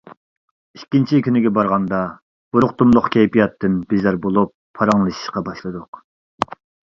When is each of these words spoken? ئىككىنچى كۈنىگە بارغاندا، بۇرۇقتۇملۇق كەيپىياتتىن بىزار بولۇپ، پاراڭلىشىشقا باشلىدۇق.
ئىككىنچى 0.77 1.17
كۈنىگە 1.27 1.51
بارغاندا، 1.57 1.99
بۇرۇقتۇملۇق 2.57 3.11
كەيپىياتتىن 3.17 3.77
بىزار 3.93 4.19
بولۇپ، 4.25 4.55
پاراڭلىشىشقا 4.81 5.45
باشلىدۇق. 5.51 6.03